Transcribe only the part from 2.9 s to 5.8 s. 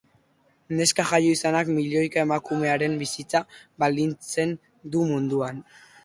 bizitza baldintzatzen du munduan.